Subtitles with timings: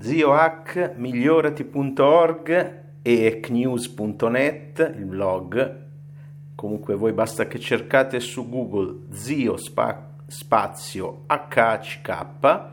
[0.00, 5.82] ziohack, migliorati.org e ecnews.net, il blog.
[6.54, 12.72] Comunque voi basta che cercate su Google zio spa- spazio HHK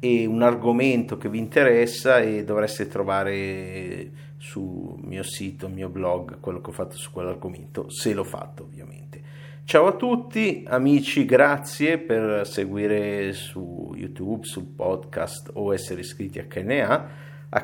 [0.00, 6.38] e un argomento che vi interessa e dovreste trovare sul mio sito, il mio blog,
[6.40, 9.22] quello che ho fatto su quell'argomento, se l'ho fatto ovviamente.
[9.68, 16.44] Ciao a tutti amici, grazie per seguire su YouTube, sul podcast o essere iscritti a
[16.44, 17.08] KNA.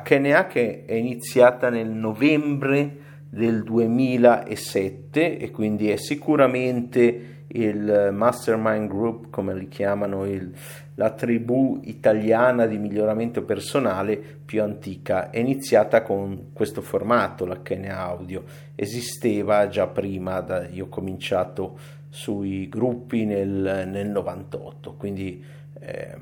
[0.03, 2.97] KNA che è iniziata nel novembre
[3.29, 10.51] del 2007 e quindi è sicuramente il mastermind group, come li chiamano, il,
[10.95, 15.29] la tribù italiana di miglioramento personale più antica.
[15.29, 18.43] È iniziata con questo formato, la KNA Audio.
[18.75, 21.77] Esisteva già prima, da, io ho cominciato
[22.09, 25.43] sui gruppi nel, nel 98, quindi
[25.79, 26.15] eh,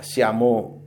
[0.00, 0.80] siamo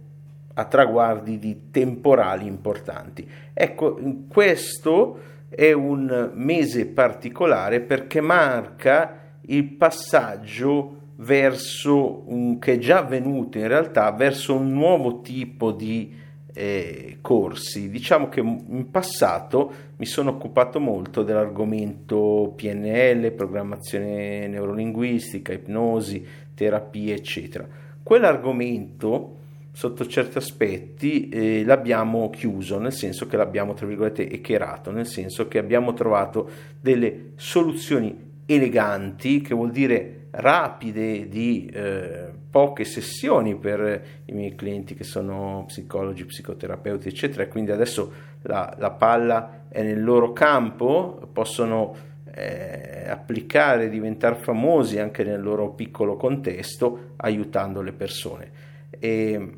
[0.55, 3.29] a traguardi di temporali importanti.
[3.53, 12.99] Ecco, questo è un mese particolare perché marca il passaggio verso un, che è già
[12.99, 16.15] avvenuto in realtà verso un nuovo tipo di
[16.53, 17.89] eh, corsi.
[17.89, 27.67] Diciamo che in passato mi sono occupato molto dell'argomento PNL, programmazione neurolinguistica, ipnosi, terapie, eccetera.
[28.01, 29.35] Quell'argomento
[29.71, 35.47] sotto certi aspetti eh, l'abbiamo chiuso, nel senso che l'abbiamo, tra virgolette, echerato, nel senso
[35.47, 36.49] che abbiamo trovato
[36.81, 44.93] delle soluzioni eleganti, che vuol dire rapide di eh, poche sessioni per i miei clienti
[44.95, 48.11] che sono psicologi, psicoterapeuti, eccetera, quindi adesso
[48.43, 51.95] la, la palla è nel loro campo, possono
[52.31, 58.51] eh, applicare, diventare famosi anche nel loro piccolo contesto, aiutando le persone.
[58.89, 59.53] E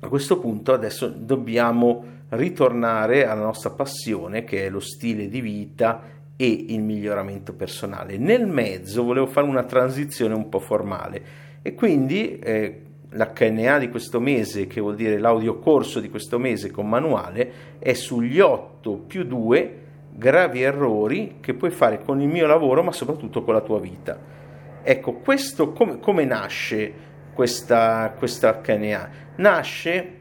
[0.00, 6.00] a questo punto adesso dobbiamo ritornare alla nostra passione che è lo stile di vita
[6.40, 8.16] e il miglioramento personale.
[8.16, 11.22] Nel mezzo volevo fare una transizione un po' formale
[11.62, 16.88] e quindi eh, l'HNA di questo mese, che vuol dire l'audiocorso di questo mese con
[16.88, 22.84] manuale, è sugli 8 più 2 gravi errori che puoi fare con il mio lavoro,
[22.84, 24.16] ma soprattutto con la tua vita.
[24.80, 26.92] Ecco, questo come, come nasce
[27.34, 29.10] questa, questa HNA?
[29.36, 30.12] Nasce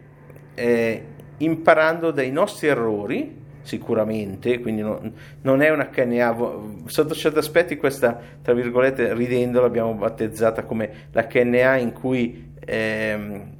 [0.55, 1.03] eh,
[1.37, 4.99] imparando dai nostri errori sicuramente, quindi no,
[5.41, 6.37] non è una KNA,
[6.85, 13.55] sotto certi aspetti questa, tra virgolette, ridendo l'abbiamo battezzata come la KNA in cui ehm,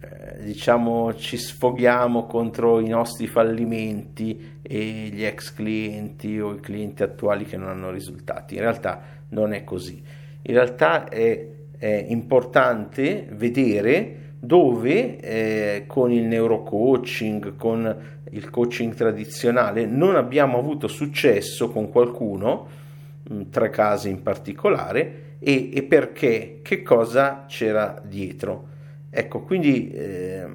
[0.00, 7.02] eh, diciamo ci sfoghiamo contro i nostri fallimenti e gli ex clienti o i clienti
[7.02, 8.54] attuali che non hanno risultati.
[8.54, 10.02] In realtà non è così.
[10.40, 17.96] In realtà è, è importante vedere dove eh, con il neurocoaching, con
[18.30, 22.66] il coaching tradizionale, non abbiamo avuto successo con qualcuno,
[23.32, 28.72] mm, tre casi in particolare, e, e perché, che cosa c'era dietro.
[29.10, 30.46] Ecco, quindi eh,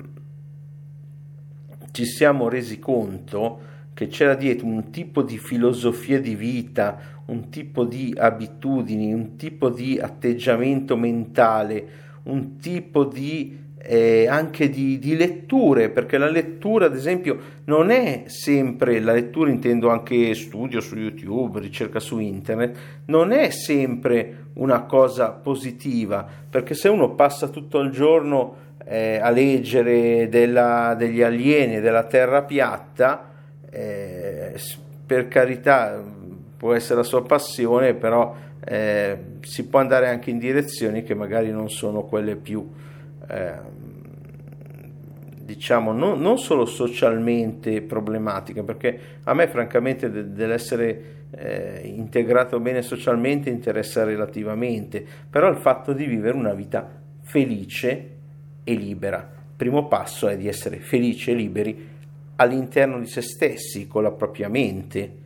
[1.92, 7.86] ci siamo resi conto che c'era dietro un tipo di filosofia di vita, un tipo
[7.86, 13.58] di abitudini, un tipo di atteggiamento mentale, un tipo di
[13.92, 19.50] eh, anche di, di, letture, perché la lettura, ad esempio, non è sempre, la lettura
[19.50, 26.76] intendo anche studio su YouTube, ricerca su internet, non è sempre una cosa positiva, perché
[26.76, 33.32] se uno passa tutto il giorno eh, a leggere della, degli alieni, della terra piatta,
[33.72, 34.54] eh,
[35.04, 36.00] per carità
[36.56, 41.50] può essere la sua passione, però eh, si può andare anche in direzioni che magari
[41.52, 42.88] non sono quelle più
[43.30, 43.54] eh,
[45.46, 52.82] diciamo non, non, solo socialmente problematica, perché a me francamente de- dell'essere eh, integrato bene
[52.82, 56.88] socialmente interessa relativamente, però il fatto di vivere una vita
[57.22, 58.10] felice
[58.64, 59.18] e libera.
[59.18, 61.88] Il primo passo è di essere felici e liberi
[62.36, 65.18] all'interno di se stessi, con la propria mente.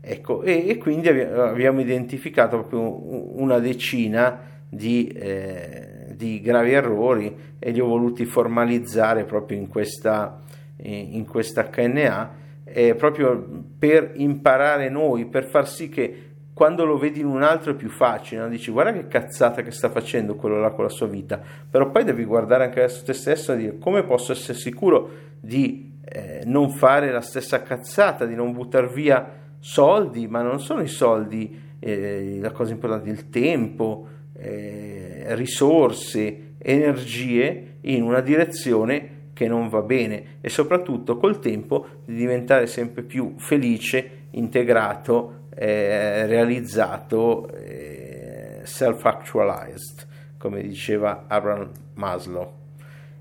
[0.00, 7.70] Ecco, e, e quindi abbiamo identificato proprio una decina di, eh, di, gravi errori e
[7.72, 10.40] li ho voluti formalizzare proprio in questa,
[10.76, 13.44] in questa HNA eh, proprio
[13.78, 17.88] per imparare noi, per far sì che quando lo vedi in un altro è più
[17.88, 18.48] facile, no?
[18.48, 22.04] dici guarda che cazzata che sta facendo quello là con la sua vita, però poi
[22.04, 25.10] devi guardare anche verso te stesso e dire come posso essere sicuro
[25.40, 30.82] di eh, non fare la stessa cazzata, di non buttare via soldi, ma non sono
[30.82, 39.48] i soldi eh, la cosa importante, il tempo, eh, risorse, energie in una direzione che
[39.48, 47.48] non va bene e soprattutto col tempo di diventare sempre più felice, integrato, eh, realizzato,
[47.54, 50.06] eh, self-actualized,
[50.38, 52.60] come diceva Abraham Maslow.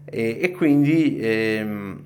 [0.05, 2.01] E, e quindi ehm,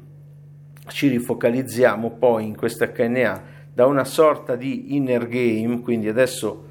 [0.87, 6.63] ci rifocalizziamo poi in questa HNA da una sorta di inner game, quindi adesso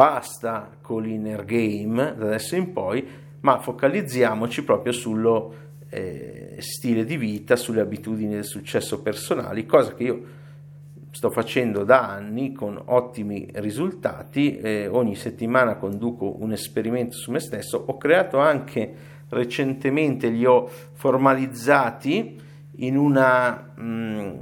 [0.00, 3.06] basta con l'inner game da adesso in poi,
[3.40, 5.54] ma focalizziamoci proprio sullo
[5.90, 10.22] eh, stile di vita, sulle abitudini del successo personali, cosa che io
[11.10, 17.40] sto facendo da anni con ottimi risultati, eh, ogni settimana conduco un esperimento su me
[17.40, 18.94] stesso, ho creato anche
[19.28, 22.40] recentemente, li ho formalizzati
[22.76, 24.34] in una, mh, mm,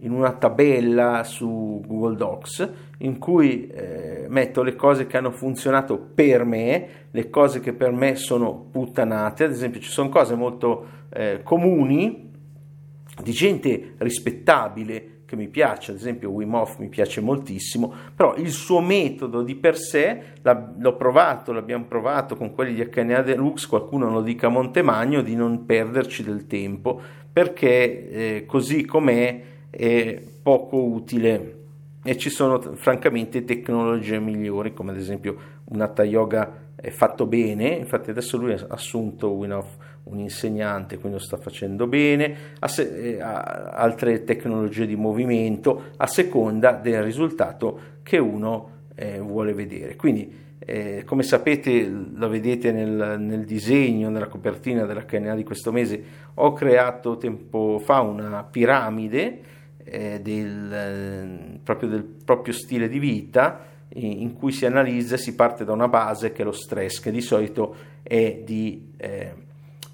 [0.00, 5.98] in una tabella su Google Docs in cui eh, metto le cose che hanno funzionato
[5.98, 10.86] per me, le cose che per me sono puttanate, ad esempio ci sono cose molto
[11.10, 12.30] eh, comuni
[13.22, 18.50] di gente rispettabile che mi piace, ad esempio Wim Hof mi piace moltissimo, però il
[18.50, 24.10] suo metodo di per sé l'ho provato, l'abbiamo provato con quelli di HNA Deluxe, qualcuno
[24.10, 26.98] lo dica a Montemagno, di non perderci del tempo,
[27.30, 31.54] perché eh, così com'è è poco utile.
[32.02, 38.10] E ci sono francamente tecnologie migliori come ad esempio un Hatha Yoga fatto bene infatti
[38.10, 44.22] adesso lui ha assunto un insegnante quindi lo sta facendo bene a se, a altre
[44.22, 49.96] tecnologie di movimento a seconda del risultato che uno eh, vuole vedere.
[49.96, 55.70] Quindi eh, come sapete, lo vedete nel, nel, disegno, nella copertina della CNA di questo
[55.70, 56.02] mese,
[56.34, 59.40] ho creato tempo fa una piramide
[59.90, 65.64] eh, del, proprio del proprio stile di vita in cui si analizza e si parte
[65.64, 69.32] da una base che è lo stress, che di solito è di eh,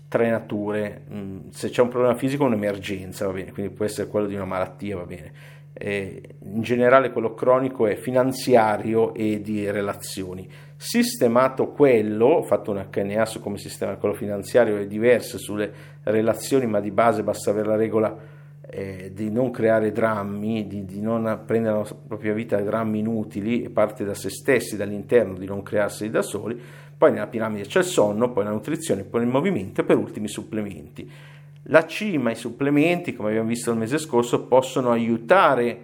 [0.09, 1.03] tre nature.
[1.13, 4.45] Mm, se c'è un problema fisico, un'emergenza, va bene, quindi può essere quello di una
[4.45, 5.33] malattia, va bene.
[5.77, 10.49] Eh, in generale quello cronico è finanziario e di relazioni.
[10.77, 16.67] Sistemato quello, ho fatto un HNA su come sistemare quello finanziario, è diverso sulle relazioni,
[16.67, 18.17] ma di base basta avere la regola
[18.75, 23.71] eh, di non creare drammi, di, di, non prendere la propria vita drammi inutili e
[23.71, 26.61] parte da se stessi, dall'interno, di non crearseli da soli.
[26.97, 30.27] Poi nella piramide c'è il sonno, poi la nutrizione, poi il movimento e per ultimo
[30.27, 31.09] i supplementi.
[31.69, 35.79] La cima, i supplementi, come abbiamo visto il mese scorso, possono aiutare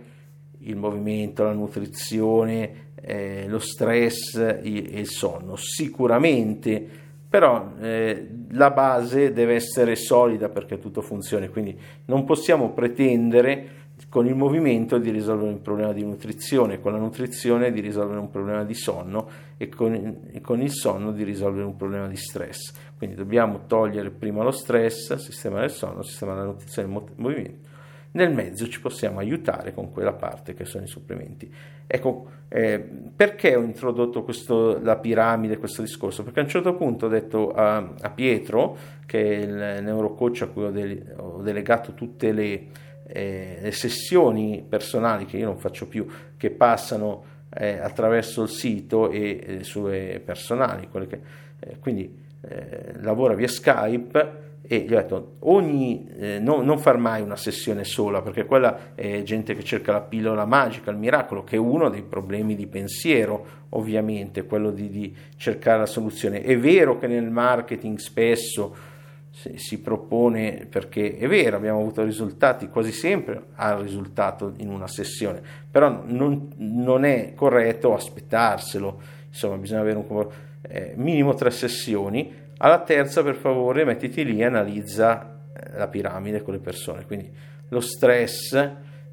[0.59, 5.55] il movimento, la nutrizione, eh, lo stress e il sonno.
[5.55, 6.89] Sicuramente
[7.31, 13.79] però eh, la base deve essere solida perché tutto funzioni, quindi non possiamo pretendere
[14.09, 18.31] con il movimento di risolvere un problema di nutrizione, con la nutrizione di risolvere un
[18.31, 19.95] problema di sonno e con,
[20.33, 22.73] e con il sonno di risolvere un problema di stress.
[22.99, 27.69] Quindi dobbiamo togliere prima lo stress, sistemare il sonno, sistemare la nutrizione e il movimento
[28.13, 31.53] nel mezzo ci possiamo aiutare con quella parte che sono i supplementi.
[31.87, 32.79] Ecco, eh,
[33.15, 36.25] perché ho introdotto questo, la piramide, questo discorso?
[36.25, 38.77] Perché a un certo punto ho detto a, a Pietro,
[39.07, 42.67] che è il neurocoach a cui ho, de, ho delegato tutte le,
[43.07, 46.07] eh, le, sessioni personali che io non faccio più,
[46.37, 51.21] che passano eh, attraverso il sito e le sue personali, che,
[51.61, 56.97] eh, quindi eh, lavora via Skype e gli ho detto ogni, eh, no, non far
[56.97, 61.43] mai una sessione sola perché quella è gente che cerca la pillola magica, il miracolo
[61.43, 66.43] che è uno dei problemi di pensiero ovviamente, quello di, di cercare la soluzione.
[66.43, 68.89] È vero che nel marketing spesso
[69.31, 75.41] si, propone perché è vero abbiamo avuto risultati quasi sempre al risultato in una sessione
[75.71, 79.01] però non, non è corretto aspettarselo.
[79.29, 80.27] Insomma bisogna avere un
[80.63, 86.43] eh, minimo tre sessioni alla terza, per favore, mettiti lì e analizza eh, la piramide
[86.43, 87.07] con le persone.
[87.07, 87.31] Quindi
[87.69, 88.71] lo stress,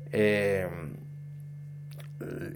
[0.10, 0.70] eh,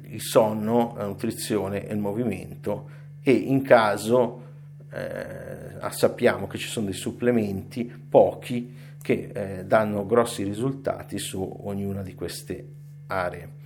[0.07, 2.89] il sonno, la nutrizione e il movimento
[3.23, 4.43] e in caso
[4.91, 12.01] eh, sappiamo che ci sono dei supplementi, pochi, che eh, danno grossi risultati su ognuna
[12.01, 12.67] di queste
[13.07, 13.59] aree.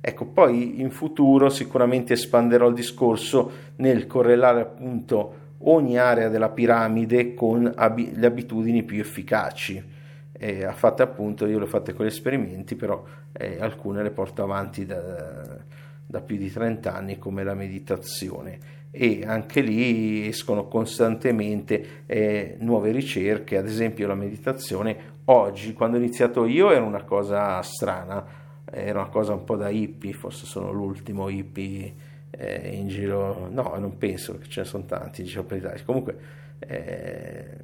[0.00, 7.34] Ecco, poi in futuro sicuramente espanderò il discorso nel correlare appunto ogni area della piramide
[7.34, 10.00] con ab- le abitudini più efficaci.
[10.32, 14.10] Eh, ha fatto appunto, io le ho fatte con gli esperimenti, però eh, alcune le
[14.10, 15.58] porto avanti da,
[16.06, 18.80] da più di 30 anni come la meditazione.
[18.90, 26.00] E anche lì escono costantemente eh, nuove ricerche, ad esempio la meditazione oggi, quando ho
[26.00, 28.24] iniziato io era una cosa strana,
[28.64, 33.74] era una cosa un po' da hippie, forse sono l'ultimo hippie eh, in giro, no,
[33.78, 35.82] non penso che ce ne sono tanti in giro per l'Italia.
[35.84, 36.18] Comunque,
[36.58, 37.56] eh,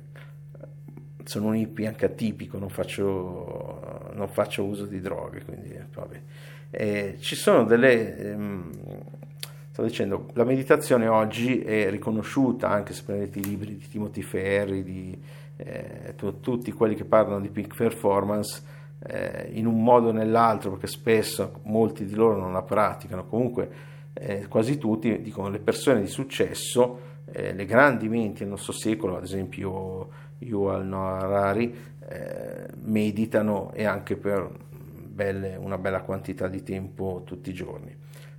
[1.25, 5.77] sono un hippie anche atipico, non faccio, non faccio uso di droghe, quindi.
[6.71, 8.17] Eh, ci sono delle...
[8.17, 8.71] Ehm,
[9.71, 14.83] sto dicendo, la meditazione oggi è riconosciuta, anche se prendete i libri di Timothy Ferri,
[14.83, 15.17] di
[15.57, 18.63] eh, t- tutti quelli che parlano di peak performance,
[19.07, 23.71] eh, in un modo o nell'altro, perché spesso molti di loro non la praticano, comunque
[24.21, 29.17] eh, quasi tutti dicono le persone di successo, eh, le grandi menti del nostro secolo,
[29.17, 30.09] ad esempio
[30.39, 31.75] Yuval Noah Harari,
[32.09, 34.51] eh, meditano e anche per
[35.07, 37.95] belle, una bella quantità di tempo tutti i giorni.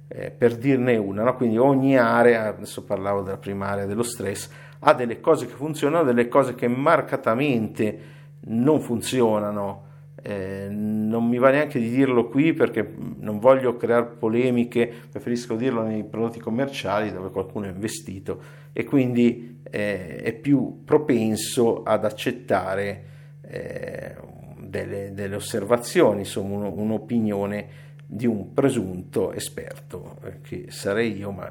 [0.07, 1.35] Eh, per dirne una, no?
[1.35, 6.03] quindi ogni area, adesso parlavo della prima area dello stress, ha delle cose che funzionano,
[6.03, 7.99] delle cose che marcatamente
[8.41, 9.87] non funzionano
[10.21, 15.83] eh, non mi va neanche di dirlo qui perché non voglio creare polemiche, preferisco dirlo
[15.83, 18.41] nei prodotti commerciali dove qualcuno è investito
[18.73, 23.03] e quindi eh, è più propenso ad accettare
[23.41, 24.15] eh,
[24.59, 27.67] delle, delle, osservazioni, insomma un, un'opinione
[28.05, 31.49] di un presunto esperto, eh, che sarei io, ma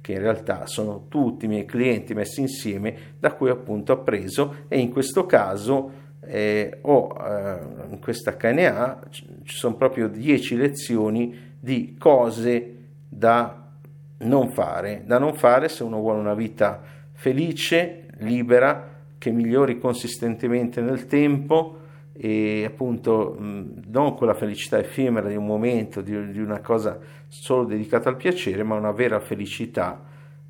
[0.00, 4.54] che in realtà sono tutti i miei clienti messi insieme da cui appunto ho appreso
[4.68, 7.58] e in questo caso eh, ho eh,
[7.90, 12.76] in questa KNA ci sono proprio 10 lezioni di cose
[13.08, 13.68] da
[14.18, 16.80] non fare, da non fare se uno vuole una vita
[17.12, 21.76] felice, libera, che migliori consistentemente nel tempo
[22.12, 26.98] e appunto non quella felicità effimera di un momento, di, di una cosa
[27.28, 30.02] solo dedicata al piacere, ma una vera felicità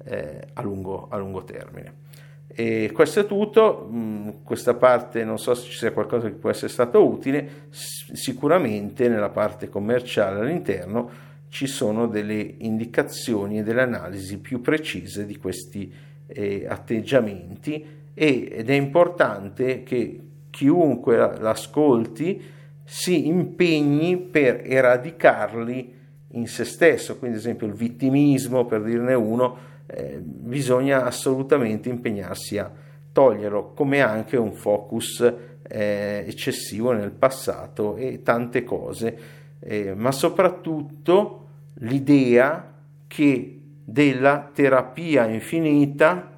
[0.05, 2.09] eh, a, lungo, a lungo termine.
[2.53, 6.51] E questo è tutto, mm, questa parte non so se ci sia qualcosa che può
[6.51, 14.39] essere stato utile, sicuramente nella parte commerciale all'interno ci sono delle indicazioni e delle analisi
[14.39, 15.93] più precise di questi
[16.27, 17.99] eh, atteggiamenti.
[18.15, 22.43] Ed è importante che chiunque l'ascolti
[22.85, 25.95] si impegni per eradicarli
[26.33, 29.57] in se stesso, quindi ad esempio il vittimismo per dirne uno,
[29.93, 32.71] eh, bisogna assolutamente impegnarsi a
[33.13, 35.21] toglierlo, come anche un focus
[35.63, 39.19] eh, eccessivo nel passato e tante cose,
[39.59, 42.73] eh, ma soprattutto l'idea
[43.07, 46.31] che della terapia infinita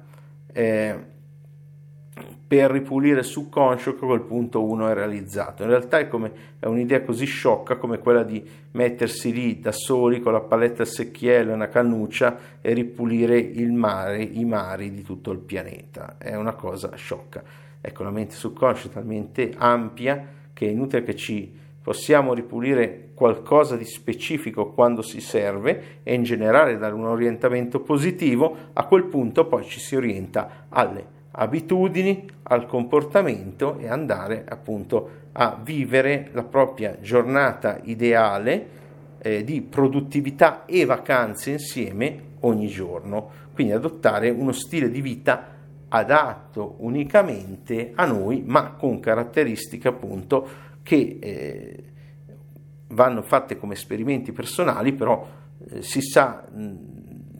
[0.51, 1.11] eh,
[2.47, 5.63] per ripulire il subconscio che a quel punto uno è realizzato.
[5.63, 10.19] In realtà è, come, è un'idea così sciocca come quella di mettersi lì da soli
[10.19, 15.01] con la paletta al secchiello e una cannuccia e ripulire il mare, i mari di
[15.01, 16.17] tutto il pianeta.
[16.19, 17.41] È una cosa sciocca.
[17.81, 21.51] Ecco, la mente subconscia è talmente ampia che è inutile che ci
[21.81, 28.55] possiamo ripulire qualcosa di specifico quando si serve e in generale dare un orientamento positivo,
[28.73, 35.59] a quel punto poi ci si orienta alle abitudini, al comportamento e andare appunto a
[35.61, 38.81] vivere la propria giornata ideale
[39.19, 45.51] eh, di produttività e vacanze insieme ogni giorno, quindi adottare uno stile di vita
[45.87, 50.47] adatto unicamente a noi, ma con caratteristiche appunto
[50.81, 51.83] che eh,
[52.89, 55.25] vanno fatte come esperimenti personali, però
[55.69, 56.75] eh, si sa mh,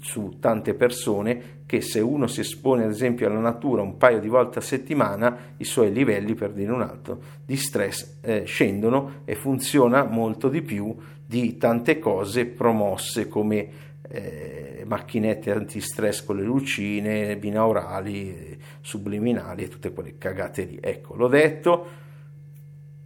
[0.03, 4.27] su tante persone che se uno si espone ad esempio alla natura un paio di
[4.27, 9.35] volte a settimana i suoi livelli per dire un altro di stress eh, scendono e
[9.35, 10.93] funziona molto di più
[11.25, 19.93] di tante cose promosse come eh, macchinette antistress con le lucine, binaurali, subliminali e tutte
[19.93, 20.77] quelle cagate lì.
[20.79, 21.87] Ecco, l'ho detto,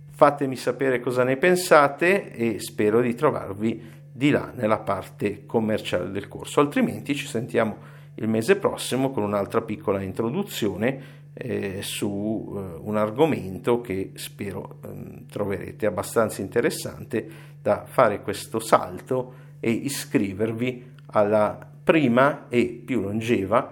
[0.10, 6.28] fatemi sapere cosa ne pensate e spero di trovarvi di là nella parte commerciale del
[6.28, 6.60] corso.
[6.60, 7.78] Altrimenti ci sentiamo
[8.16, 15.26] il mese prossimo con un'altra piccola introduzione eh, su eh, un argomento che spero eh,
[15.30, 17.30] troverete abbastanza interessante
[17.62, 23.72] da fare questo salto e iscrivervi alla prima e più longeva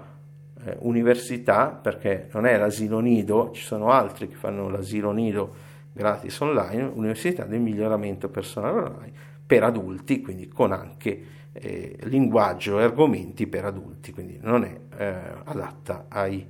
[0.64, 6.40] eh, università perché non è l'asilo nido, ci sono altri che fanno l'asilo nido gratis
[6.42, 11.24] online, Università del miglioramento personale online per adulti, quindi con anche
[11.54, 16.46] eh, linguaggio e argomenti per adulti, quindi non è eh, adatta ai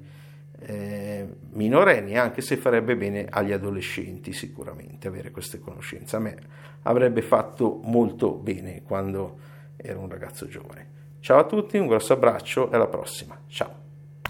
[0.61, 6.15] eh, minorenni, anche se farebbe bene agli adolescenti sicuramente avere queste conoscenze.
[6.15, 6.37] A me
[6.83, 9.37] avrebbe fatto molto bene quando
[9.75, 10.93] ero un ragazzo giovane.
[11.19, 13.39] Ciao a tutti, un grosso abbraccio e alla prossima.
[13.47, 13.84] Ciao.